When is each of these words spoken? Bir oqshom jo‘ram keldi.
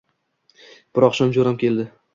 Bir 0.99 1.07
oqshom 1.11 1.37
jo‘ram 1.39 1.65
keldi. 1.67 1.89